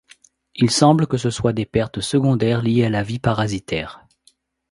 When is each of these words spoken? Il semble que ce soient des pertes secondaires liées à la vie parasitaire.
Il 0.55 0.71
semble 0.71 1.05
que 1.05 1.17
ce 1.17 1.29
soient 1.29 1.53
des 1.53 1.67
pertes 1.67 1.99
secondaires 2.01 2.63
liées 2.63 2.85
à 2.85 2.89
la 2.89 3.03
vie 3.03 3.19
parasitaire. 3.19 4.03